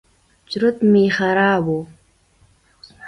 [0.49, 1.85] چورت مې خراب و.